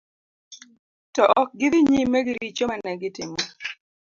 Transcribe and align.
To 1.13 1.23
ok 1.39 1.49
gi 1.59 1.67
dhi 1.71 1.79
nyime 1.91 2.19
gi 2.25 2.33
richo 2.39 2.63
mane 2.69 2.91
gitimo. 3.01 3.37